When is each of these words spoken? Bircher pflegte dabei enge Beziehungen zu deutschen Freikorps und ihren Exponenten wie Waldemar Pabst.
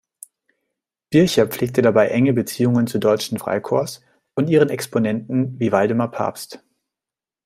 Bircher 1.11 1.45
pflegte 1.45 1.83
dabei 1.83 2.07
enge 2.07 2.33
Beziehungen 2.33 2.87
zu 2.87 2.97
deutschen 2.97 3.37
Freikorps 3.37 4.01
und 4.33 4.49
ihren 4.49 4.69
Exponenten 4.69 5.59
wie 5.59 5.71
Waldemar 5.71 6.09
Pabst. 6.09 6.65